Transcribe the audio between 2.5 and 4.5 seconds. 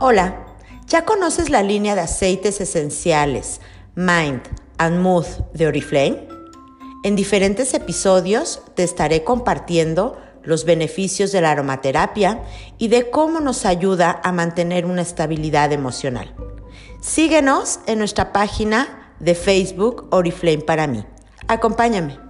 esenciales Mind